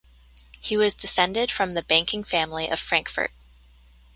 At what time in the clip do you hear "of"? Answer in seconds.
2.69-2.79